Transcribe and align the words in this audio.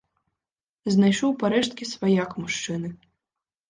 Знайшоў 0.95 1.31
парэшткі 1.45 1.91
сваяк 1.93 2.29
мужчыны. 2.43 2.87